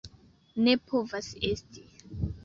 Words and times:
Ne 0.67 0.71
povas 0.93 1.27
esti! 1.49 1.85